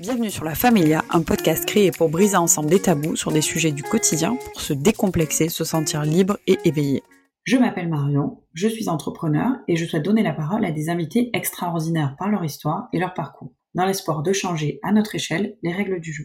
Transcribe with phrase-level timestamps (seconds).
[0.00, 3.70] Bienvenue sur La Familia, un podcast créé pour briser ensemble des tabous sur des sujets
[3.70, 7.04] du quotidien pour se décomplexer, se sentir libre et éveillé.
[7.44, 11.30] Je m'appelle Marion, je suis entrepreneur et je souhaite donner la parole à des invités
[11.32, 15.72] extraordinaires par leur histoire et leur parcours, dans l'espoir de changer à notre échelle les
[15.72, 16.24] règles du jeu.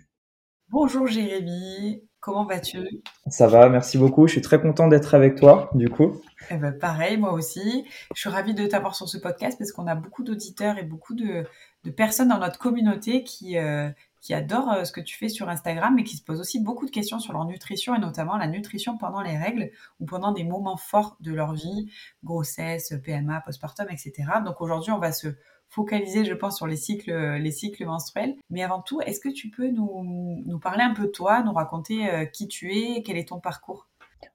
[0.69, 2.79] Bonjour Jérémy, comment vas-tu?
[3.27, 4.25] Ça va, merci beaucoup.
[4.25, 6.21] Je suis très content d'être avec toi, du coup.
[6.49, 7.85] Eh ben, pareil, moi aussi.
[8.15, 11.13] Je suis ravie de t'avoir sur ce podcast parce qu'on a beaucoup d'auditeurs et beaucoup
[11.13, 11.43] de,
[11.83, 13.89] de personnes dans notre communauté qui, euh,
[14.21, 16.85] qui adorent euh, ce que tu fais sur Instagram et qui se posent aussi beaucoup
[16.85, 20.43] de questions sur leur nutrition et notamment la nutrition pendant les règles ou pendant des
[20.43, 21.91] moments forts de leur vie,
[22.23, 24.13] grossesse, PMA, postpartum, etc.
[24.45, 25.29] Donc aujourd'hui, on va se
[25.69, 28.35] focaliser, je pense, sur les cycles, les cycles menstruels.
[28.49, 31.53] Mais avant tout, est-ce que tu peux nous, nous parler un peu de toi, nous
[31.53, 33.88] raconter euh, qui tu es, quel est ton parcours?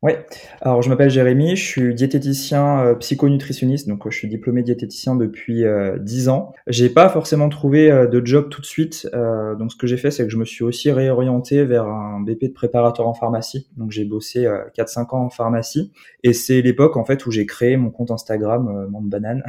[0.05, 0.13] Oui,
[0.61, 5.65] alors je m'appelle Jérémy, je suis diététicien euh, psychonutritionniste, donc je suis diplômé diététicien depuis
[5.65, 6.53] euh, 10 ans.
[6.67, 9.97] J'ai pas forcément trouvé euh, de job tout de suite, euh, donc ce que j'ai
[9.97, 13.71] fait, c'est que je me suis aussi réorienté vers un BP de préparateur en pharmacie.
[13.79, 15.91] Donc j'ai bossé 4-5 ans en pharmacie,
[16.23, 19.43] et c'est l'époque en fait où j'ai créé mon compte Instagram, Monde Banane,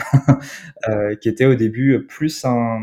[1.20, 2.80] qui était au début plus un,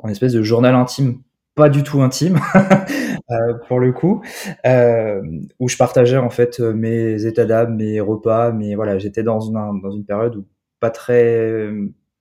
[0.00, 1.18] un espèce de journal intime
[1.56, 2.38] pas du tout intime
[3.30, 4.22] euh, pour le coup,
[4.66, 5.22] euh,
[5.58, 10.04] où je partageais en fait mes états d'âme, mes repas, mais voilà, j'étais dans une
[10.04, 10.46] période où
[10.78, 11.68] pas très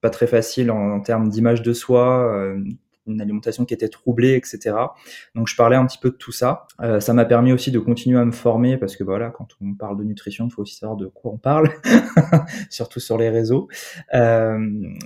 [0.02, 2.64] pas très facile en, termes d'image de soi, euh,
[3.08, 4.76] une alimentation qui était troublée, etc.
[5.36, 6.68] Donc je parlais un petit peu de tout ça.
[6.82, 9.74] Euh, ça m'a permis aussi de continuer à me former parce que voilà, quand on
[9.74, 11.72] parle de nutrition, il faut aussi savoir de quoi on parle,
[12.70, 13.68] surtout sur les réseaux.
[14.14, 14.58] Euh,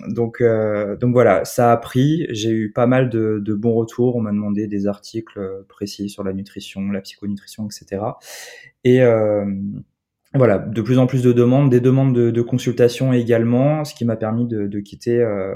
[0.08, 2.26] donc euh, donc voilà, ça a pris.
[2.30, 4.16] J'ai eu pas mal de, bons retours.
[4.16, 8.02] On m'a demandé des articles précis sur la nutrition, la psychonutrition, etc.
[8.84, 9.02] Et
[10.36, 14.06] voilà, de plus en plus de demandes, des demandes de, de consultation également, ce qui
[14.06, 15.56] m'a permis de, quitter euh,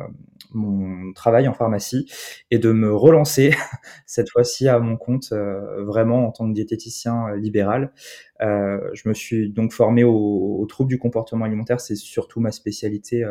[0.51, 2.11] mon travail en pharmacie
[2.49, 3.53] et de me relancer
[4.07, 7.93] cette fois-ci à mon compte euh, vraiment en tant que diététicien euh, libéral.
[8.41, 13.23] Je me suis donc formé aux au troubles du comportement alimentaire, c'est surtout ma spécialité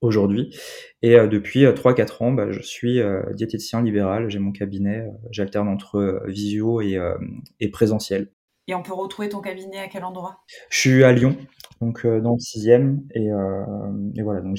[0.00, 0.56] aujourd'hui.
[1.02, 2.98] Et depuis 3-4 ans, bah, je suis
[3.34, 6.98] diététicien libéral, j'ai mon cabinet, j'alterne entre visio et,
[7.60, 8.30] et présentiel.
[8.68, 10.40] Et on peut retrouver ton cabinet à quel endroit?
[10.70, 11.36] Je suis à Lyon,
[11.80, 13.28] donc dans le sixième, et,
[14.16, 14.56] et voilà, donc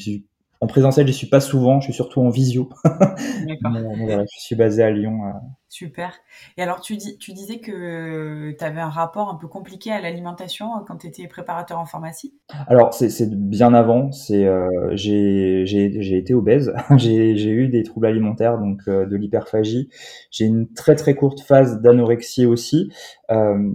[0.60, 2.70] en présentiel, je suis pas souvent, je suis surtout en visio.
[3.46, 5.26] mais, mais voilà, je suis basé à Lyon.
[5.26, 5.32] Euh.
[5.70, 6.14] Super.
[6.58, 10.02] Et alors, tu, dis, tu disais que tu avais un rapport un peu compliqué à
[10.02, 12.34] l'alimentation euh, quand tu étais préparateur en pharmacie?
[12.68, 14.12] Alors, c'est bien avant.
[14.12, 16.74] C'est euh, J'ai été obèse.
[16.98, 19.90] j'ai eu des troubles alimentaires, donc euh, de l'hyperphagie.
[20.32, 22.92] J'ai une très très courte phase d'anorexie aussi.
[23.30, 23.72] Euh,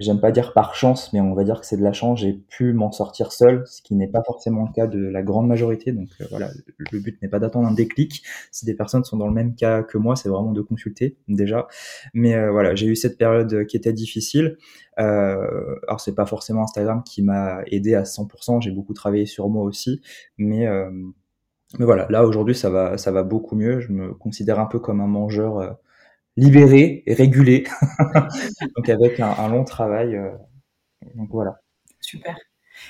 [0.00, 2.32] j'aime pas dire par chance, mais on va dire que c'est de la chance, j'ai
[2.32, 5.92] pu m'en sortir seul, ce qui n'est pas forcément le cas de la grande majorité.
[5.92, 6.50] Donc euh, voilà,
[6.90, 8.22] le but n'est pas d'attendre un déclic.
[8.50, 11.68] Si des personnes sont dans le même cas que moi, c'est vraiment de consulter déjà.
[12.14, 14.56] Mais euh, voilà, j'ai eu cette période qui était difficile.
[14.98, 19.48] Euh, alors c'est pas forcément Instagram qui m'a aidé à 100%, j'ai beaucoup travaillé sur
[19.48, 20.02] moi aussi,
[20.36, 20.90] mais euh,
[21.78, 23.80] mais voilà, là aujourd'hui ça va ça va beaucoup mieux.
[23.80, 25.70] Je me considère un peu comme un mangeur euh,
[26.36, 27.64] libéré et régulé,
[28.76, 30.16] donc avec un, long travail.
[30.16, 30.30] Euh,
[31.14, 31.60] donc voilà.
[32.00, 32.36] Super.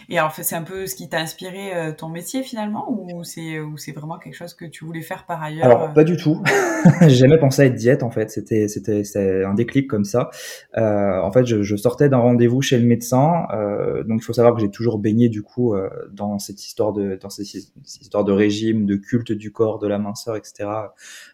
[0.09, 3.61] Et alors, c'est un peu ce qui t'a inspiré euh, ton métier finalement, ou c'est
[3.61, 6.43] ou c'est vraiment quelque chose que tu voulais faire par ailleurs Alors pas du tout.
[7.03, 8.31] J'ai jamais pensé à être diète en fait.
[8.31, 10.31] C'était un déclic comme ça.
[10.77, 14.33] Euh, en fait, je, je sortais d'un rendez-vous chez le médecin, euh, donc il faut
[14.33, 18.01] savoir que j'ai toujours baigné du coup euh, dans cette histoire de dans cette, cette,
[18.01, 20.69] histoire de régime, de culte du corps, de la minceur, etc.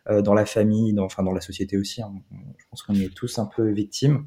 [0.08, 2.02] Euh, dans la famille, dans enfin dans la société aussi.
[2.02, 2.12] Hein.
[2.56, 4.26] Je pense qu'on est tous un peu victimes.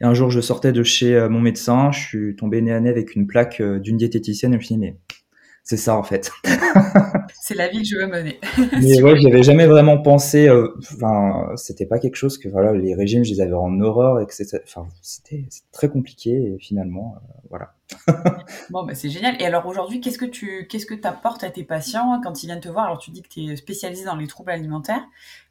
[0.00, 2.80] Et un jour, je sortais de chez euh, mon médecin, je suis tombé nez à
[2.80, 4.96] nez avec une plaque euh, d'une diététicienne et je me suis dit, mais
[5.64, 6.30] c'est ça en fait.
[7.40, 8.38] c'est la vie que je veux mener.
[8.82, 10.46] mais ouais, j'avais jamais vraiment pensé.
[10.46, 13.80] Euh, enfin, euh, c'était pas quelque chose que voilà, les régimes, je les avais en
[13.80, 17.74] horreur et que c'était, enfin, c'était très compliqué et finalement, euh, voilà.
[18.70, 19.40] bon, bah, c'est génial.
[19.40, 22.60] Et alors aujourd'hui, qu'est-ce que tu, qu'est-ce que t'apportes à tes patients quand ils viennent
[22.60, 22.84] te voir?
[22.84, 25.04] Alors tu dis que tu es spécialisé dans les troubles alimentaires,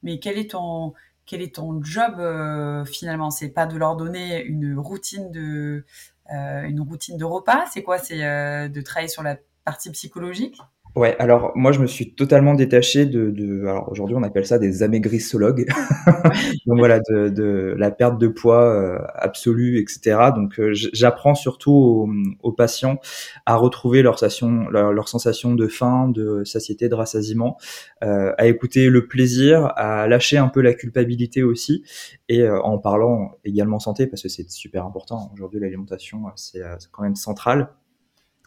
[0.04, 0.94] mais quel est ton
[1.26, 3.32] quel est ton job euh, finalement?
[3.32, 5.86] C'est pas de leur donner une routine de
[6.32, 7.66] euh, une routine de repas?
[7.72, 7.98] C'est quoi?
[7.98, 10.62] C'est euh, de travailler sur la partie psychologique?
[10.96, 14.60] Ouais, alors moi je me suis totalement détaché de, de alors aujourd'hui on appelle ça
[14.60, 15.66] des amaigrissologues,
[16.68, 20.20] donc voilà de, de, la perte de poids euh, absolue, etc.
[20.36, 22.10] Donc euh, j'apprends surtout aux,
[22.44, 23.00] aux, patients
[23.48, 27.58] à retrouver leur sensation, leur, leur, sensation de faim, de satiété, de rassasiement,
[28.04, 31.84] euh, à écouter le plaisir, à lâcher un peu la culpabilité aussi,
[32.30, 35.32] et euh, en parlant également santé parce que c'est super important.
[35.34, 36.62] Aujourd'hui l'alimentation c'est
[36.92, 37.70] quand même central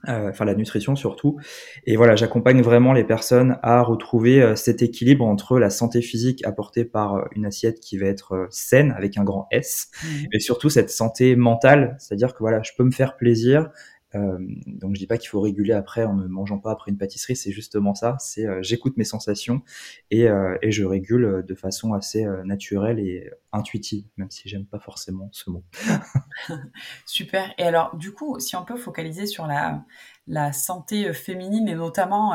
[0.07, 1.39] enfin la nutrition surtout.
[1.85, 6.45] Et voilà, j'accompagne vraiment les personnes à retrouver euh, cet équilibre entre la santé physique
[6.47, 10.07] apportée par euh, une assiette qui va être saine avec un grand S, mmh.
[10.33, 13.71] et surtout cette santé mentale, c'est-à-dire que voilà, je peux me faire plaisir,
[14.17, 16.99] euh, donc je dis pas qu'il faut réguler après en ne mangeant pas après une
[16.99, 19.63] pâtisserie, c'est justement ça, c'est euh, j'écoute mes sensations
[20.11, 24.79] et, euh, et, je régule de façon assez naturelle et intuitive, même si j'aime pas
[24.79, 25.65] forcément ce mot.
[27.07, 27.55] Super.
[27.59, 29.85] Et alors du coup, si on peut focaliser sur la,
[30.27, 32.35] la santé féminine et notamment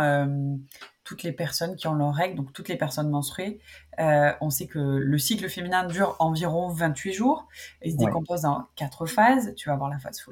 [1.12, 3.60] toutes les personnes qui ont leurs règles, donc toutes les personnes menstruées.
[4.00, 7.48] Euh, on sait que le cycle féminin dure environ 28 jours
[7.82, 9.54] et se décompose en quatre phases.
[9.56, 10.24] Tu vas avoir la phase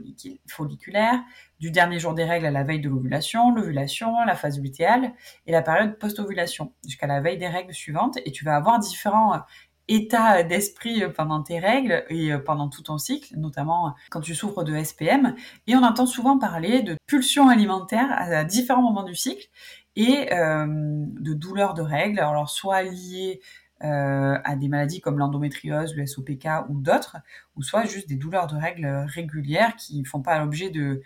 [0.48, 1.20] folliculaire,
[1.60, 5.14] du dernier jour des règles à la veille de l'ovulation, l'ovulation, la phase lutéale
[5.48, 8.18] et la période post-ovulation jusqu'à la veille des règles suivantes.
[8.26, 9.42] Et tu vas avoir différents
[9.90, 14.36] euh, états d'esprit euh, pendant tes règles et pendant tout ton cycle, notamment quand tu
[14.36, 15.36] souffres de SPM.
[15.68, 19.50] Et on entend souvent parler de pulsions alimentaires à différents moments du cycle
[19.96, 23.42] et euh, de douleurs de règles, alors soit liées
[23.84, 27.18] euh, à des maladies comme l'endométriose, le SOPK ou d'autres,
[27.56, 31.02] ou soit juste des douleurs de règles régulières qui ne font pas l'objet de,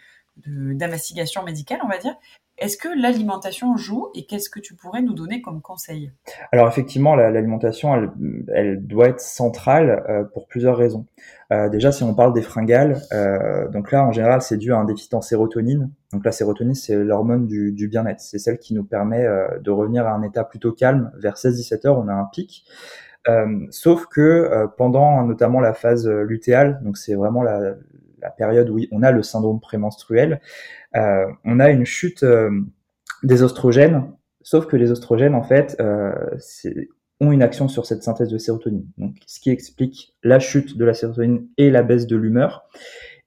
[0.46, 2.16] d'investigation médicale, on va dire.
[2.60, 6.12] Est-ce que l'alimentation joue et qu'est-ce que tu pourrais nous donner comme conseil?
[6.52, 8.14] Alors effectivement, l'alimentation,
[8.54, 11.08] elle, doit être centrale euh, pour plusieurs raisons.
[11.52, 14.78] Euh, déjà, si on parle des fringales, euh, donc là, en général, c'est dû à
[14.78, 15.90] un déficit en sérotonine.
[16.12, 18.22] Donc la sérotonine, c'est l'hormone du, bien-être.
[18.22, 19.28] C'est celle qui nous permet
[19.60, 21.12] de revenir à un état plutôt calme.
[21.18, 22.66] Vers 16-17 heures, on a un pic.
[23.72, 27.76] Sauf que pendant notamment la phase lutéale, donc c'est vraiment la,
[28.38, 30.40] période où on a le syndrome prémenstruel,
[30.94, 32.52] on a une chute euh,
[33.24, 34.12] des oestrogènes,
[34.42, 36.14] sauf que les oestrogènes, en fait, euh,
[37.20, 38.86] ont une action sur cette synthèse de sérotonine.
[38.98, 42.68] Donc, ce qui explique la chute de la sérotonine et la baisse de l'humeur.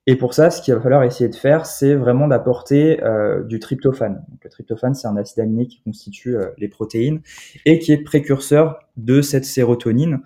[0.09, 3.01] Et pour ça, ce qu'il va falloir essayer de faire, c'est vraiment d'apporter
[3.43, 4.23] du tryptophane.
[4.41, 7.19] Le tryptophane, c'est un acide aminé qui constitue les protéines
[7.65, 10.21] et qui est précurseur de cette sérotonine.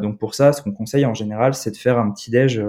[0.00, 2.60] donc pour ça, ce qu'on conseille en général, c'est de faire un petit déj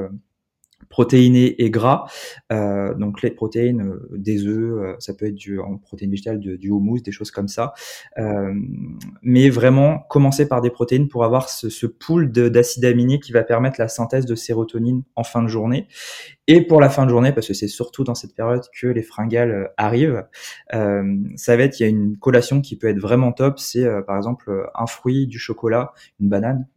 [0.93, 2.05] protéinés et gras.
[2.51, 6.39] Euh, donc les protéines, euh, des œufs, euh, ça peut être du, en protéines végétales,
[6.39, 7.73] du, du houmous, des choses comme ça.
[9.23, 13.43] mais vraiment commencer par des protéines pour avoir ce, ce pool d'acides aminés qui va
[13.43, 15.87] permettre la synthèse de sérotonine en fin de journée.
[16.45, 19.01] Et pour la fin de journée, parce que c'est surtout dans cette période que les
[19.01, 20.25] fringales arrivent,
[20.71, 24.15] ça va être, il y a une collation qui peut être vraiment top, c'est par
[24.17, 26.67] exemple un fruit, du chocolat, une banane,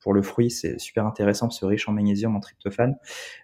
[0.00, 2.96] pour le fruit, c'est super intéressant parce que riche en magnésium, en tryptophane,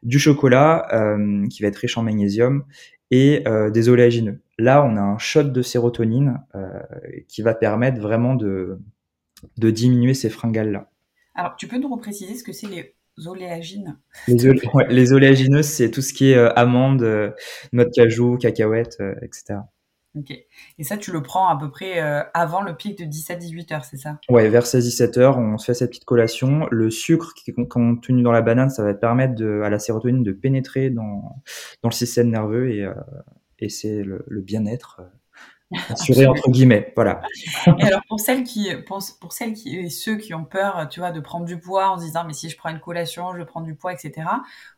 [0.02, 2.64] du chocolat euh, qui va être riche en magnésium
[3.10, 4.40] et euh, des oléagineux.
[4.58, 6.80] Là, on a un shot de sérotonine euh,
[7.28, 8.80] qui va permettre vraiment de,
[9.58, 10.90] de diminuer ces fringales-là.
[11.34, 12.94] Alors, tu peux nous repréciser ce que c'est les
[13.26, 17.34] oléagineux Les, oléagineux, c'est tout ce qui est amandes,
[17.72, 19.58] noix de cajou, cacahuètes, etc.
[20.78, 23.84] Et ça, tu le prends à peu près euh, avant le pic de 17-18 heures,
[23.84, 24.18] c'est ça?
[24.28, 26.66] Ouais, vers 16-17 heures, on se fait cette petite collation.
[26.70, 30.32] Le sucre qui est contenu dans la banane, ça va permettre à la sérotonine de
[30.32, 31.42] pénétrer dans,
[31.82, 32.94] dans le système nerveux et, euh,
[33.58, 35.08] et c'est le, le bien-être euh,
[35.88, 37.22] assuré entre guillemets, voilà.
[37.78, 41.00] Et alors pour celles qui, pour, pour, celles qui et ceux qui ont peur, tu
[41.00, 43.42] vois, de prendre du poids en se disant mais si je prends une collation, je
[43.42, 44.28] prends du poids, etc.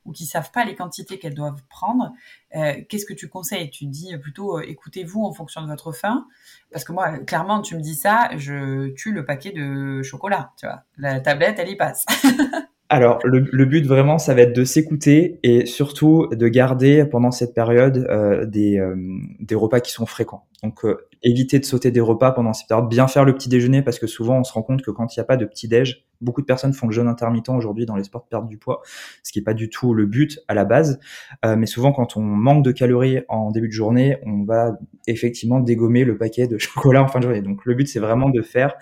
[0.04, 2.12] Ou qui savent pas les quantités qu'elles doivent prendre,
[2.56, 3.70] euh, qu'est-ce que tu conseilles?
[3.70, 6.26] Tu dis plutôt euh, écoutez-vous en fonction de votre faim,
[6.72, 10.66] parce que moi clairement tu me dis ça, je tue le paquet de chocolat, tu
[10.66, 12.06] vois, la tablette elle y passe.
[12.90, 17.52] Alors, le, but vraiment, ça va être de s'écouter et surtout de garder pendant cette
[17.52, 18.96] période euh, des, euh,
[19.40, 20.46] des, repas qui sont fréquents.
[20.62, 23.82] Donc, euh, éviter de sauter des repas pendant cette période, bien faire le petit déjeuner
[23.82, 25.68] parce que souvent on se rend compte que quand il n'y a pas de petit
[25.68, 28.56] déj, beaucoup de personnes font le jeûne intermittent aujourd'hui dans les sports de perte du
[28.56, 28.80] poids,
[29.22, 30.98] ce qui n'est pas du tout le but à la base.
[31.44, 36.04] mais souvent, quand on manque de calories en début de journée, on va effectivement dégommer
[36.04, 37.42] le paquet de chocolat en fin de journée.
[37.42, 38.74] Donc, le but c'est vraiment de faire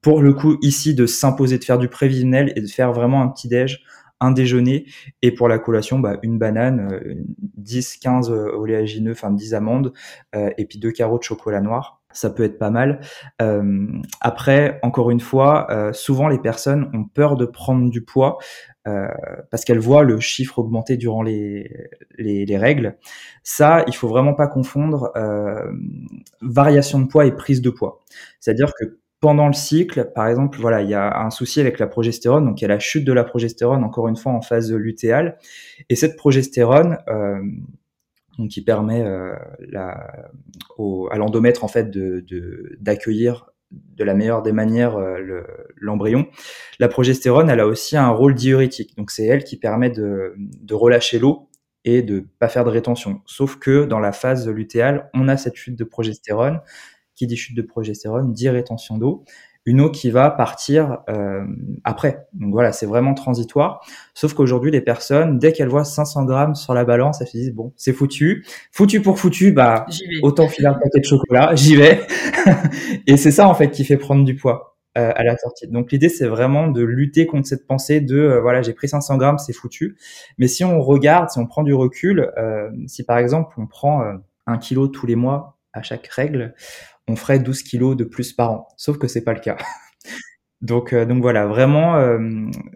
[0.00, 3.28] pour le coup ici de s'imposer de faire du prévisionnel et de faire vraiment un
[3.28, 3.84] petit déj
[4.20, 4.86] un déjeuner.
[5.22, 7.00] Et pour la collation bah, une banane
[7.56, 9.92] 10 15 euh, oléagineux enfin 10 amandes
[10.34, 12.00] euh, et puis deux carreaux de chocolat noir.
[12.12, 13.00] Ça peut être pas mal.
[13.42, 13.86] Euh,
[14.22, 18.38] après encore une fois souvent les personnes ont peur de prendre du poids
[19.50, 22.96] parce qu'elles voient le chiffre augmenter durant les, les, les, règles.
[23.42, 25.12] Ça il faut vraiment pas confondre
[26.40, 28.00] variation de poids et prise de poids.
[28.40, 31.60] C'est à dire que pendant le cycle, par exemple, voilà, il y a un souci
[31.60, 34.32] avec la progestérone, donc il y a la chute de la progestérone, encore une fois
[34.32, 35.38] en phase lutéale,
[35.88, 37.40] et cette progestérone, euh,
[38.38, 39.34] donc qui permet euh,
[39.70, 40.28] la,
[40.76, 42.24] au, à l'endomètre en fait de
[42.78, 45.42] d'accueillir de, la meilleure des manières euh,
[45.76, 46.26] l'embryon.
[46.78, 50.74] la progestérone, elle a aussi un rôle diurétique, donc c'est elle qui permet de, de
[50.74, 51.48] relâcher l'eau
[51.84, 53.22] et de pas faire de rétention.
[53.26, 56.60] Sauf que dans la phase lutéale, on a cette chute de progestérone.
[57.16, 59.24] Qui dit chute de progestérone dit rétention d'eau
[59.66, 61.44] une eau qui va partir euh,
[61.82, 62.28] après.
[62.32, 63.84] Donc voilà, c'est vraiment transitoire.
[64.14, 67.52] Sauf qu'aujourd'hui, les personnes, dès qu'elles voient 500 grammes sur la balance, elles se disent
[67.52, 69.84] bon, c'est foutu, foutu pour foutu, bah
[70.22, 72.00] autant filer un paquet de chocolat, j'y vais.
[73.08, 75.66] et c'est ça en fait qui fait prendre du poids euh, à la sortie.
[75.66, 79.16] Donc l'idée, c'est vraiment de lutter contre cette pensée de euh, voilà, j'ai pris 500
[79.16, 79.96] grammes, c'est foutu.
[80.38, 84.04] Mais si on regarde, si on prend du recul, euh, si par exemple on prend
[84.46, 86.54] un kilo tous les mois à chaque règle,
[87.08, 88.68] on ferait 12 kilos de plus par an.
[88.76, 89.56] Sauf que c'est pas le cas.
[90.60, 92.18] donc, euh, donc voilà, vraiment euh,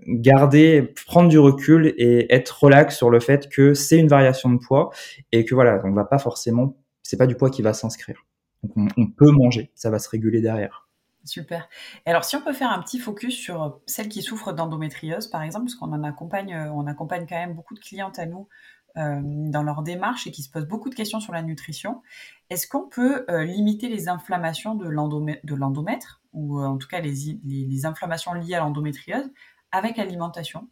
[0.06, 4.58] garder, prendre du recul et être relax sur le fait que c'est une variation de
[4.58, 4.90] poids
[5.32, 8.24] et que voilà, on va pas forcément, c'est pas du poids qui va s'inscrire.
[8.62, 10.88] Donc on, peut manger, ça va se réguler derrière.
[11.24, 11.68] Super.
[12.06, 15.66] Alors, si on peut faire un petit focus sur celles qui souffrent d'endométriose, par exemple,
[15.66, 18.79] parce qu'on en accompagne, euh, on accompagne quand même beaucoup de clientes à nous euh,
[18.96, 22.02] dans leur démarche et qui se posent beaucoup de questions sur la nutrition.
[22.50, 27.86] Est-ce qu'on peut euh, limiter les inflammations de l'endomètre, ou euh, en tout cas les,
[27.86, 29.30] inflammations liées à l'endométriose,
[29.72, 30.68] avec l'alimentation?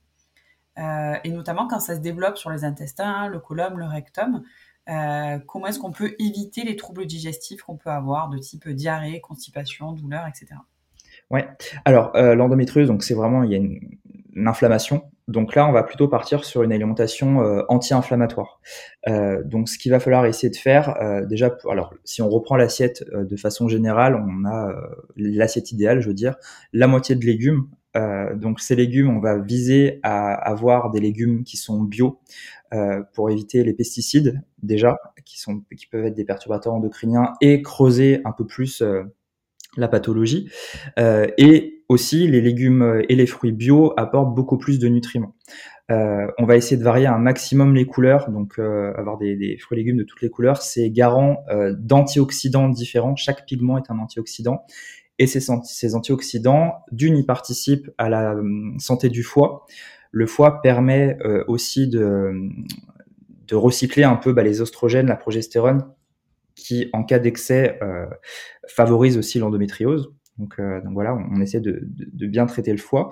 [1.25, 4.45] Et notamment quand ça se développe sur les intestins, le colon, le rectum,
[4.87, 9.91] comment est-ce qu'on peut éviter les troubles digestifs qu'on peut avoir de type diarrhée, constipation,
[9.91, 10.55] douleur, etc.
[11.31, 11.49] Ouais.
[11.85, 13.99] Alors l'endométriose, donc c'est vraiment il y a une,
[14.47, 15.11] inflammation.
[15.29, 18.61] Donc là, on va plutôt partir sur une alimentation euh, anti-inflammatoire.
[19.09, 22.57] Euh, donc, ce qu'il va falloir essayer de faire, euh, déjà, alors si on reprend
[22.57, 24.75] l'assiette de façon générale, on a
[25.17, 26.37] l'assiette idéale, je veux dire,
[26.73, 27.69] la moitié de légumes.
[28.37, 32.21] donc, ces légumes, on va viser à avoir des légumes qui sont bio
[33.13, 38.21] pour éviter les pesticides déjà, qui sont qui peuvent être des perturbateurs endocriniens et creuser
[38.25, 38.83] un peu plus
[39.79, 40.51] la pathologie.
[40.99, 45.35] et aussi, les légumes et les fruits bio apportent beaucoup plus de nutriments.
[45.91, 49.79] Euh, on va essayer de varier un maximum les couleurs, donc euh, avoir des, fruits
[49.79, 53.17] et légumes de toutes les couleurs, c'est garant euh, d'antioxydants différents.
[53.17, 54.65] Chaque pigment est un antioxydant.
[55.19, 58.37] Et ces, ces antioxydants, d'une, ils participent à la
[58.79, 59.67] santé du foie.
[60.13, 61.19] Le foie permet
[61.49, 62.33] aussi de,
[63.49, 65.85] de recycler un peu bah, les oestrogènes, la progestérone,
[66.59, 67.79] qui, en cas d'excès,
[68.67, 70.13] favorise aussi l'endométriose.
[70.59, 71.81] Euh, donc, voilà, on, essaie de,
[72.27, 73.11] bien traiter le foie.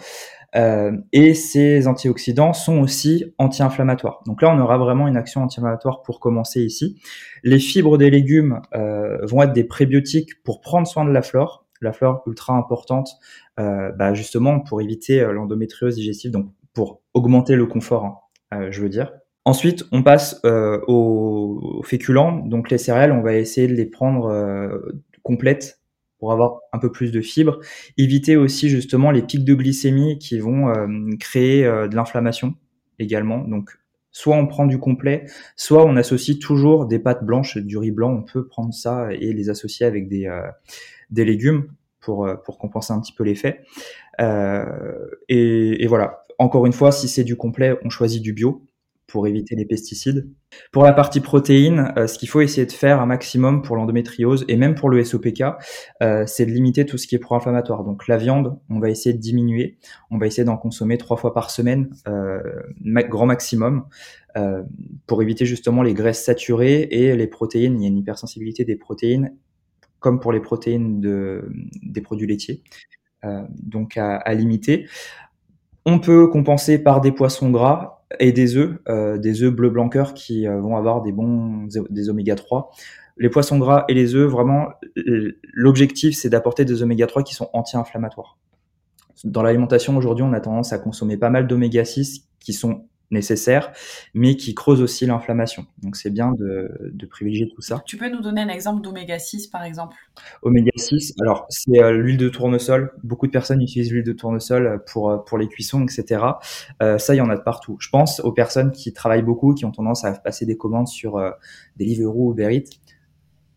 [0.55, 4.23] Euh, et ces antioxydants sont aussi anti-inflammatoires.
[4.26, 7.00] Donc là, on aura vraiment une action anti-inflammatoire pour commencer ici.
[7.43, 11.67] Les fibres des légumes euh, vont être des prébiotiques pour prendre soin de la flore,
[11.81, 13.11] la flore ultra importante,
[13.59, 19.12] bah, justement pour éviter l'endométriose digestive, donc pour augmenter le confort, hein, je veux dire.
[19.47, 24.29] Ensuite, on passe aux, féculents, donc les céréales, on va essayer de les prendre
[25.23, 25.81] complètes
[26.19, 27.59] pour avoir un peu plus de fibres.
[27.99, 30.87] Éviter aussi justement les pics de glycémie qui vont euh,
[31.21, 32.55] créer euh, de l'inflammation
[32.99, 33.38] également.
[33.38, 33.79] Donc
[34.12, 35.26] soit on prend du complet,
[35.57, 38.12] soit on associe toujours des pâtes blanches, du riz blanc.
[38.12, 40.43] On peut prendre ça et les associer avec des, euh,
[41.11, 41.69] légumes
[42.00, 43.62] pour, compenser un petit peu l'effet.
[44.21, 46.23] et, et voilà.
[46.38, 48.62] Encore une fois, si c'est du complet, on choisit du bio
[49.07, 50.29] pour éviter les pesticides.
[50.73, 54.45] Pour la partie protéines, euh, ce qu'il faut essayer de faire un maximum pour l'endométriose
[54.49, 55.43] et même pour le SOPK,
[56.03, 57.85] euh, c'est de limiter tout ce qui est pro-inflammatoire.
[57.85, 59.79] Donc la viande, on va essayer de diminuer.
[60.11, 62.41] On va essayer d'en consommer trois fois par semaine, euh,
[63.09, 63.87] grand maximum,
[65.07, 67.81] pour éviter justement les graisses saturées et les protéines.
[67.81, 69.35] Il y a une hypersensibilité des protéines,
[69.99, 71.51] comme pour les protéines de,
[71.83, 72.63] des produits laitiers.
[73.49, 74.89] donc à limiter.
[75.87, 79.89] On peut compenser par des poissons gras et des œufs, euh, des œufs bleu blanc
[80.15, 82.71] qui euh, vont avoir des bons des oméga 3.
[83.19, 84.69] Les poissons gras et les œufs, vraiment,
[85.53, 88.39] l'objectif c'est d'apporter des oméga 3 qui sont anti-inflammatoires.
[89.25, 93.73] Dans l'alimentation aujourd'hui, on a tendance à consommer pas mal d'oméga 6 qui sont nécessaires,
[94.15, 95.67] mais qui creusent aussi l'inflammation.
[95.83, 97.83] Donc c'est bien de, de, privilégier tout ça.
[97.87, 99.97] Tu peux nous donner un exemple d'oméga 6 par exemple?
[100.43, 102.93] Oméga 6, alors c'est euh, l'huile de tournesol.
[103.03, 106.25] Beaucoup de personnes utilisent l'huile de tournesol pour, euh, pour les cuissons, etc.
[106.83, 107.77] Euh, ça, il y en a de partout.
[107.81, 111.17] Je pense aux personnes qui travaillent beaucoup, qui ont tendance à passer des commandes sur
[111.17, 111.31] euh,
[111.77, 112.65] Deliveroo ou Uber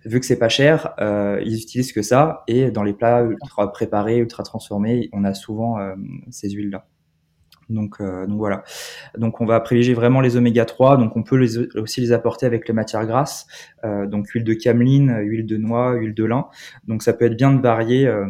[0.06, 2.44] Vu que c'est pas cher, euh, ils utilisent que ça.
[2.48, 5.78] Et dans les plats ultra préparés, ultra transformés, on a souvent
[6.30, 6.88] ces huiles-là.
[7.70, 8.64] Donc, euh, donc voilà.
[9.18, 10.98] Donc on va privilégier vraiment les oméga 3.
[10.98, 13.48] Donc on peut les, aussi les apporter avec les matières grasses.
[13.86, 16.48] Euh, donc huile de cameline, huile de noix, huile de lin.
[16.88, 18.26] Donc ça peut être bien de varier euh,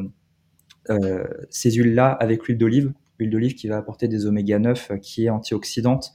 [0.89, 2.93] euh ces huiles-là avec l'huile d'olive.
[3.17, 6.13] L'huile d'olive qui va apporter des oméga 9, qui est antioxydante,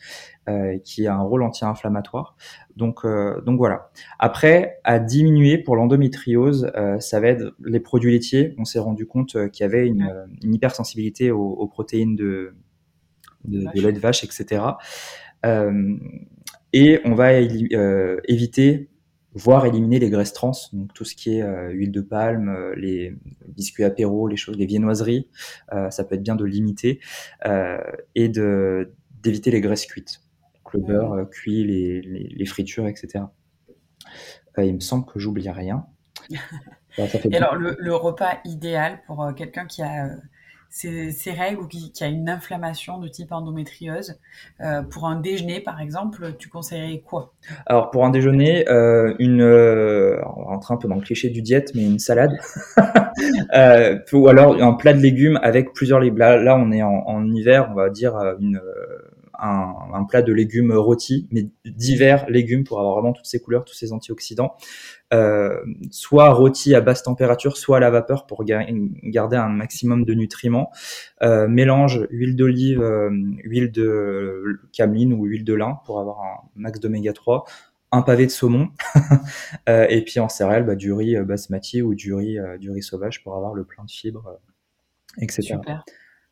[0.85, 2.35] qui a un rôle anti-inflammatoire.
[2.77, 3.91] Donc, donc voilà.
[4.19, 8.55] Après, à diminuer pour l'endométriose, ça va être les produits laitiers.
[8.57, 10.11] On s'est rendu compte qu'il y avait une,
[10.43, 12.55] une hypersensibilité aux, aux protéines de,
[13.45, 14.63] de, lait de vache, etc.
[15.45, 15.97] Euh,
[16.73, 18.91] et on va éviter
[19.37, 23.17] voire éliminer les graisses trans, donc tout ce qui est huile de palme, les
[23.49, 25.29] biscuits apéro, les choses, les viennoiseries,
[25.91, 27.01] ça peut être bien de limiter
[28.15, 30.21] et de d'éviter les graisses cuites,
[30.73, 33.25] le beurre cuit, les, les, les, fritures, etc.
[34.59, 35.87] il me semble que j'oublie rien.
[36.99, 40.11] Et alors, le, repas idéal pour euh, quelqu'un qui a
[40.75, 44.19] ces euh, ses, règles ou qui, a une inflammation de type endométriose,
[44.61, 47.33] euh, pour un déjeuner, par exemple, tu conseillerais quoi?
[47.67, 48.65] Alors, pour un déjeuner,
[49.21, 52.37] une, on rentre un peu dans le cliché du diète, mais une salade.
[54.13, 56.19] ou alors un plat de légumes avec plusieurs légumes.
[56.19, 58.61] Là, on est en, en, hiver, on va dire une
[59.39, 63.75] un, plat de légumes rôtis, mais divers légumes pour avoir vraiment toutes ces couleurs, tous
[63.75, 64.55] ces antioxydants.
[65.13, 65.61] Euh,
[65.91, 70.71] soit rôti à basse température, soit à la vapeur pour garder un maximum de nutriments.
[71.23, 73.11] Euh, mélange huile d'olive, euh,
[73.45, 77.45] huile de cameline ou huile de lin pour avoir un max d'oméga 3
[77.93, 78.71] un pavé de saumon
[79.69, 83.37] et puis en céréales bah, du riz basmati ou du riz, du riz sauvage pour
[83.37, 84.41] avoir le plein de fibres,
[85.21, 85.43] etc.
[85.43, 85.85] Super.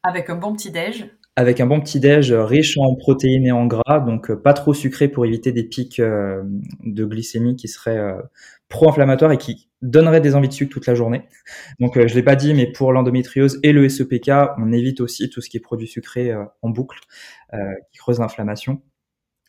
[0.02, 3.66] Avec un bon petit déj avec un bon petit déj riche en protéines et en
[3.66, 6.42] gras, donc euh, pas trop sucré pour éviter des pics euh,
[6.84, 8.20] de glycémie qui seraient euh,
[8.68, 11.22] pro-inflammatoires et qui donneraient des envies de sucre toute la journée.
[11.80, 15.40] Donc je l'ai pas dit, mais pour l'endométriose et le SEPK, on évite aussi tout
[15.40, 17.00] ce qui est produit sucré en boucle,
[17.90, 18.80] qui creuse l'inflammation.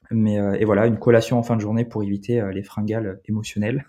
[0.09, 3.85] Mais et voilà, une collation en fin de journée pour éviter les fringales émotionnelles.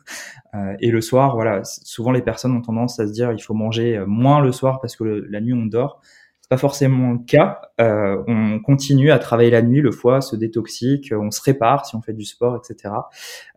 [0.79, 4.05] et le soir, voilà, souvent les personnes ont tendance à se dire il faut manger
[4.07, 6.03] moins le soir parce que la nuit on dort
[6.45, 7.63] c'est pas forcément le cas.
[7.81, 11.97] Euh, on continue à travailler la nuit, le foie se détoxique, on se répare si
[11.97, 12.93] on fait du sport, etc.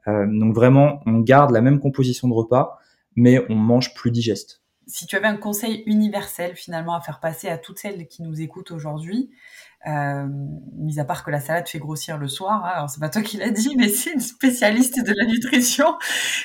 [0.08, 2.80] Euh, donc vraiment, on garde la même composition de repas,
[3.18, 4.62] mais on mange plus digeste.
[4.86, 8.40] Si tu avais un conseil universel finalement à faire passer à toutes celles qui nous
[8.40, 9.32] écoutent aujourd'hui,
[9.86, 10.26] euh,
[10.78, 13.22] mis à part que la salade fait grossir le soir, hein, alors c'est pas toi
[13.22, 15.98] qui l'as dit, mais c'est une spécialiste de la nutrition.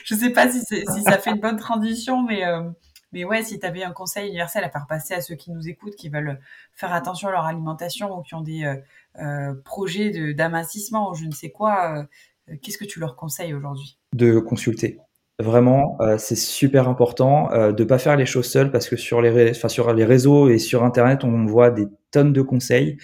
[0.04, 2.68] Je sais pas si, si ça fait une bonne transition, mais euh,
[3.12, 5.96] mais ouais, si tu un conseil universel à faire passer à ceux qui nous écoutent,
[5.96, 6.40] qui veulent
[6.72, 8.76] faire attention à leur alimentation ou qui ont des euh,
[9.20, 12.06] euh projets d'amincissement ou je ne sais quoi,
[12.50, 13.98] euh, qu'est-ce que tu leur conseilles aujourd'hui?
[14.14, 14.98] De consulter.
[15.38, 19.20] Vraiment, euh, c'est super important euh, de pas faire les choses seules parce que sur
[19.20, 22.98] les réseaux et sur Internet, on voit des tonnes de conseils.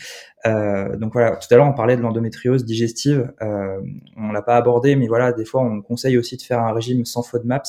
[0.46, 3.80] Euh, donc voilà, tout à l'heure on parlait de l'endométriose digestive, euh,
[4.16, 7.04] on l'a pas abordé, mais voilà, des fois on conseille aussi de faire un régime
[7.04, 7.66] sans FODMAPs.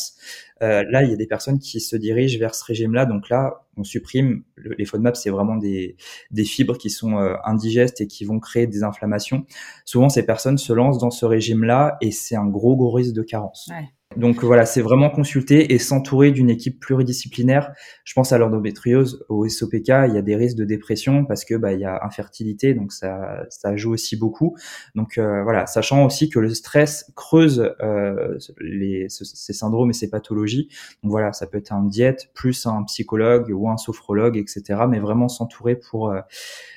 [0.62, 3.66] Euh, là, il y a des personnes qui se dirigent vers ce régime-là, donc là,
[3.76, 4.44] on supprime
[4.78, 5.96] les FODMAPs, c'est vraiment des,
[6.32, 9.46] des fibres qui sont euh, indigestes et qui vont créer des inflammations.
[9.86, 13.24] Souvent, ces personnes se lancent dans ce régime-là et c'est un gros gros risque de
[13.24, 13.70] carence.
[13.72, 13.88] Ouais.
[14.20, 17.72] Donc voilà, c'est vraiment consulter et s'entourer d'une équipe pluridisciplinaire.
[18.04, 21.56] Je pense à l'endométriose, au SOPK, il y a des risques de dépression parce que
[21.56, 24.58] bah, il y a infertilité, donc ça, ça joue aussi beaucoup.
[24.94, 30.10] Donc euh, voilà, sachant aussi que le stress creuse euh, les, ces syndromes et ces
[30.10, 30.68] pathologies.
[31.02, 34.82] Donc voilà, ça peut être un diète plus un psychologue ou un sophrologue, etc.
[34.90, 36.20] Mais vraiment s'entourer pour euh,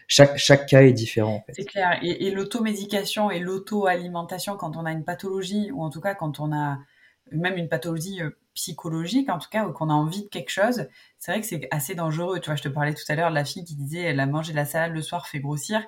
[0.07, 1.45] chaque chaque cas est différent.
[1.49, 1.99] C'est clair.
[2.03, 6.39] Et, et l'automédication et l'auto-alimentation quand on a une pathologie ou en tout cas quand
[6.39, 6.79] on a
[7.35, 10.87] même une pathologie euh, psychologique en tout cas ou qu'on a envie de quelque chose,
[11.19, 12.41] c'est vrai que c'est assez dangereux.
[12.41, 14.27] Tu vois, je te parlais tout à l'heure de la fille qui disait elle a
[14.27, 15.83] mangé la salade le soir fait grossir.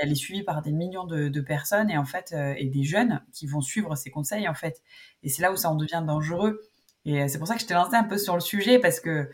[0.00, 3.22] Elle est suivie par des millions de, personnes et en fait euh, et des jeunes
[3.32, 4.82] qui vont suivre ses conseils en fait.
[5.22, 6.60] Et c'est là où ça en devient dangereux.
[7.04, 9.00] Et euh, c'est pour ça que je t'ai lancé un peu sur le sujet parce
[9.00, 9.30] que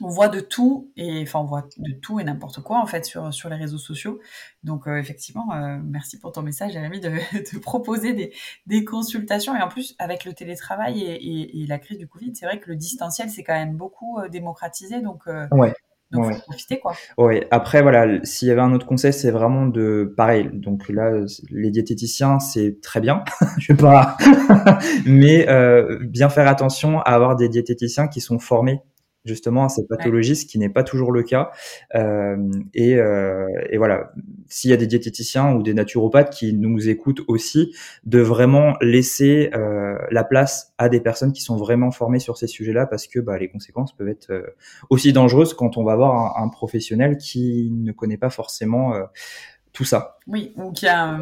[0.00, 3.04] on voit de tout et enfin on voit de tout et n'importe quoi en fait
[3.04, 4.20] sur sur les réseaux sociaux.
[4.64, 7.10] Donc euh, effectivement, euh, merci pour ton message, Jérémy, de,
[7.54, 8.32] de proposer des,
[8.66, 12.34] des consultations et en plus avec le télétravail et, et, et la crise du Covid,
[12.34, 15.72] c'est vrai que le distanciel c'est quand même beaucoup euh, démocratisé, donc ouais.
[16.10, 16.94] Donc, faut profiter, quoi.
[17.18, 17.42] Oui.
[17.50, 20.48] Après, voilà, s'il y avait un autre conseil, c'est vraiment de, pareil.
[20.52, 21.10] Donc là,
[21.50, 23.24] les diététiciens, c'est très bien.
[23.58, 24.16] je sais pas,
[25.06, 28.80] mais euh, bien faire attention à avoir des diététiciens qui sont formés
[29.24, 31.50] justement à cette pathologie, ce qui n'est pas toujours le cas.
[31.94, 32.36] Euh,
[32.74, 34.12] et, euh, et, voilà,
[34.48, 39.50] s'il y a des diététiciens ou des naturopathes qui nous écoutent aussi, de vraiment laisser
[39.54, 43.18] euh, la place à des personnes qui sont vraiment formées sur ces sujets-là, parce que
[43.20, 44.42] bah, les conséquences peuvent être euh,
[44.90, 49.04] aussi dangereuses quand on va voir un, un professionnel qui ne connaît pas forcément euh,
[49.74, 50.18] tout ça.
[50.26, 51.18] Oui, ou qui a,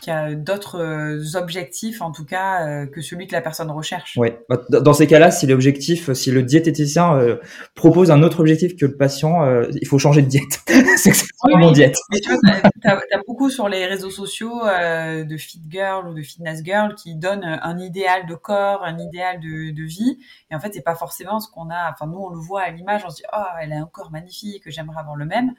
[0.00, 4.14] qui a d'autres euh, objectifs, en tout cas, euh, que celui que la personne recherche.
[4.16, 7.36] Oui, bah, dans ces cas-là, si l'objectif, si le diététicien euh,
[7.74, 9.44] propose un autre objectif que le patient,
[9.80, 10.60] il faut changer de diète.
[10.96, 11.12] c'est
[11.44, 11.96] oui, diète.
[12.10, 12.38] Mais tu vois,
[12.82, 17.14] t'as as, beaucoup sur les réseaux sociaux de fit girl ou de fitness girl qui
[17.14, 20.18] donnent un idéal de corps, un idéal de, de vie,
[20.50, 21.92] et en fait, c'est pas forcément ce qu'on a.
[21.92, 24.10] Enfin, nous, on le voit à l'image, on se dit, oh, elle a un corps
[24.10, 25.52] magnifique, j'aimerais avoir le même.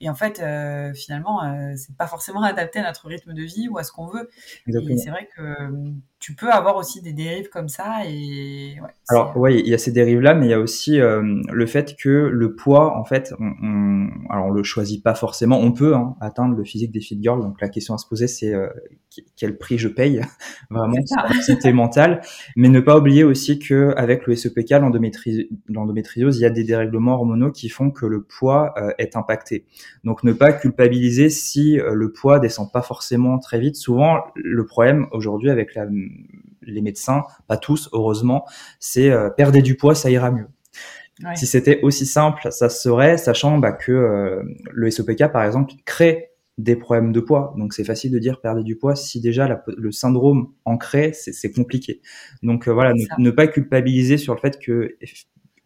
[0.00, 3.68] Et en fait, euh, finalement, euh, c'est pas forcément adapté à notre rythme de vie
[3.68, 4.30] ou à ce qu'on veut.
[4.66, 5.42] Et c'est vrai que
[6.20, 8.04] tu peux avoir aussi des dérives comme ça.
[8.06, 11.40] Et ouais, alors oui, il y a ces dérives-là, mais il y a aussi euh,
[11.50, 15.58] le fait que le poids, en fait, on, on, alors on le choisit pas forcément.
[15.58, 17.40] On peut hein, atteindre le physique des fit girls.
[17.40, 18.68] Donc la question à se poser, c'est euh,
[19.34, 20.20] quel prix je paye?
[20.70, 20.94] Vraiment
[21.40, 22.20] santé mentale.
[22.54, 24.72] Mais ne pas oublier aussi que avec le SEPK,
[25.68, 29.64] l'endométriose, il y a des dérèglements hormonaux qui font que le poids euh, est impacté.
[30.04, 33.76] Donc ne pas culpabiliser si le poids descend pas forcément très vite.
[33.76, 35.86] Souvent, le problème aujourd'hui avec la
[36.62, 38.46] les médecins, pas tous, heureusement,
[38.78, 40.46] c'est euh, perdre du poids, ça ira mieux.
[41.34, 46.30] Si c'était aussi simple, ça serait, sachant bah, que euh, le SOPK, par exemple, crée
[46.56, 47.54] des problèmes de poids.
[47.58, 51.52] Donc c'est facile de dire perdre du poids si déjà le syndrome en crée, c'est
[51.52, 52.00] compliqué.
[52.42, 54.96] Donc euh, voilà, ne, pas culpabiliser sur le fait que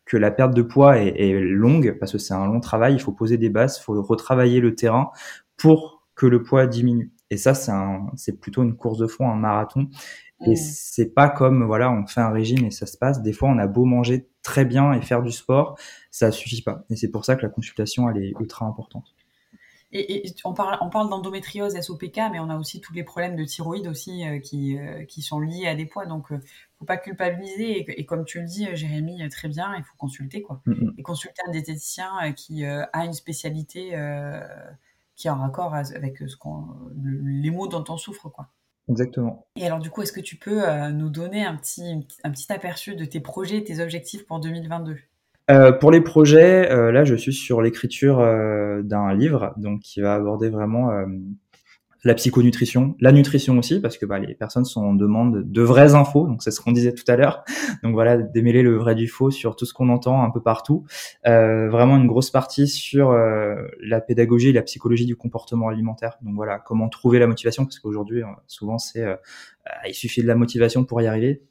[0.05, 2.95] que la perte de poids est, est longue parce que c'est un long travail.
[2.95, 5.11] Il faut poser des bases, il faut retravailler le terrain
[5.57, 7.14] pour que le poids diminue.
[7.31, 7.55] Et ça,
[8.17, 9.89] c'est plutôt une course de fond, un marathon.
[10.47, 10.57] Et mmh.
[10.57, 13.23] c'est pas comme voilà, on fait un régime et ça se passe.
[13.23, 15.79] Des fois, on a beau manger très bien et faire du sport,
[16.11, 16.85] ça suffit pas.
[16.91, 19.15] Et c'est pour ça que la consultation elle est ultra importante.
[19.97, 23.45] Et, on parle, on parle d'endométriose, SOPK, mais on a aussi tous les problèmes de
[23.45, 26.05] thyroïde aussi euh, qui, euh, qui sont liés à des poids.
[26.05, 26.41] Donc, euh,
[26.81, 27.89] faut pas culpabiliser.
[27.89, 30.61] Et, comme tu le dis, Jérémy, très bien, il faut consulter quoi.
[30.67, 30.95] Mmh, mmh.
[30.99, 33.93] Et consulter un diététicien qui a une spécialité
[35.17, 36.67] qui est en raccord avec ce qu'on,
[37.03, 38.49] les mots dont on souffre quoi.
[38.89, 39.47] Exactement.
[39.57, 42.53] Et alors du coup, est-ce que tu peux euh, nous donner un petit, un petit
[42.53, 44.97] aperçu de tes projets et tes objectifs pour 2022
[45.51, 48.17] euh, pour les projets, euh, là, je suis sur l'écriture
[48.83, 50.91] d'un livre, donc qui va aborder vraiment
[52.05, 55.95] la psychonutrition, la nutrition aussi, parce que bah, les personnes sont en demande de vraies
[55.95, 57.45] infos, donc c'est ce qu'on disait tout à l'heure.
[57.83, 60.85] Donc voilà, démêler le vrai du faux sur tout ce qu'on entend un peu partout.
[61.27, 66.17] Euh, vraiment une grosse partie sur euh, la pédagogie et la psychologie du comportement alimentaire.
[66.23, 69.05] Donc voilà, comment trouver la motivation, parce qu'aujourd'hui, euh, souvent c'est
[69.87, 71.43] il suffit de la motivation pour y arriver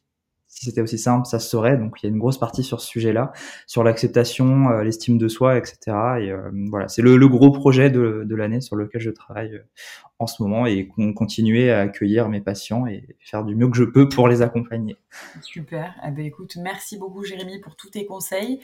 [0.53, 1.77] si c'était aussi simple, ça se saurait.
[1.77, 3.31] Donc il y a une grosse partie sur ce sujet-là,
[3.65, 5.77] sur l'acceptation, euh, l'estime de soi, etc.
[6.19, 9.63] Et euh, voilà, c'est le, gros projet de, de l'année sur lequel je travaille euh,
[10.19, 13.83] en ce moment et continuer à accueillir mes patients et faire du mieux que je
[13.83, 14.97] peux pour les accompagner.
[15.41, 15.93] Super.
[16.05, 18.59] Eh ben, écoute, merci beaucoup Jérémy pour tous tes conseils.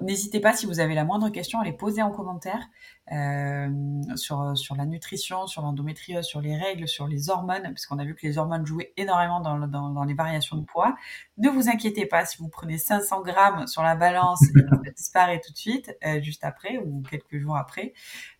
[0.00, 2.68] N'hésitez pas si vous avez la moindre question à les poser en commentaire.
[3.12, 3.68] Euh,
[4.16, 8.14] sur, sur la nutrition, sur l'endométriose, sur les règles, sur les hormones, puisqu'on a vu
[8.14, 10.96] que les hormones jouaient énormément dans, dans, les variations de poids.
[11.36, 14.52] Ne vous inquiétez pas si vous prenez 500 grammes sur la balance et
[14.84, 17.92] ça disparaît tout de suite, euh, juste après ou quelques jours après,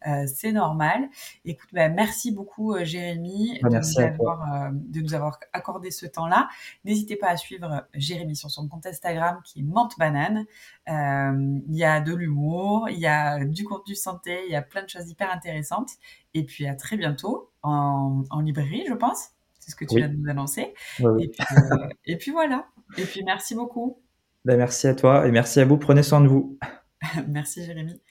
[0.07, 1.11] euh, c'est normal.
[1.45, 2.44] Écoute, bah, merci beaucoup
[2.75, 6.49] euh, Jérémy bah, de, nous avoir, de, nous avoir, accordé ce temps-là.
[6.85, 10.45] N'hésitez pas à suivre Jérémy sur son compte Instagram qui est Mente Banane.
[10.87, 14.83] Il y a de l'humour, il y a du contenu santé, il y a plein
[14.83, 15.91] de choses hyper intéressantes.
[16.35, 19.31] Et puis à très bientôt en, en librairie, je pense.
[19.65, 20.75] C'est ce que tu viens de nous annoncer.
[20.99, 22.67] Et, puis, euh, et, puis, voilà.
[22.99, 23.99] Et puis merci beaucoup.
[24.45, 25.79] Ben, merci à toi et merci à vous.
[25.79, 26.59] Prenez soin de vous.
[27.29, 28.03] merci Jérémy.